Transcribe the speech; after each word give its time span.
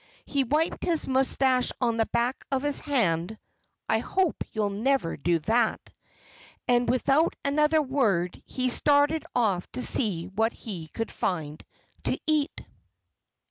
He 0.25 0.43
wiped 0.43 0.81
his 0.83 1.05
moustache 1.07 1.71
on 1.79 1.97
the 1.97 2.07
back 2.07 2.43
of 2.51 2.63
his 2.63 2.79
hand 2.79 3.37
(I 3.87 3.99
hope 3.99 4.43
you'll 4.51 4.71
never 4.71 5.15
do 5.15 5.37
that!) 5.41 5.79
and 6.67 6.89
without 6.89 7.35
another 7.45 7.83
word 7.83 8.41
he 8.47 8.71
started 8.71 9.23
off 9.35 9.71
to 9.73 9.83
see 9.83 10.25
what 10.25 10.53
he 10.53 10.87
could 10.87 11.11
find 11.11 11.63
to 12.05 12.17
eat. 12.25 12.61